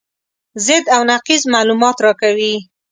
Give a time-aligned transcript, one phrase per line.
[0.65, 2.55] ضد او نقیض معلومات راکوي.